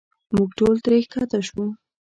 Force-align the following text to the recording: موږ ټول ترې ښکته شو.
موږ 0.35 0.49
ټول 0.59 0.75
ترې 0.83 0.97
ښکته 1.05 1.39
شو. 1.47 1.63